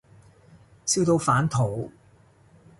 [0.83, 1.91] 笑到反肚